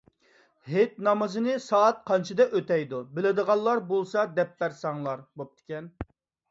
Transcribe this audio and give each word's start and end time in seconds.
ھېيت 0.69 0.95
نامىزىنى 1.07 1.53
سائەت 1.65 2.01
قانچىدە 2.11 2.47
ئۆتەيدۇ؟ 2.61 3.03
بىلىدىغانلار 3.19 3.87
بولسا 3.93 4.29
دەپ 4.41 4.61
بەرسەڭلار 4.65 5.25
بوپتىكەن. 5.43 5.97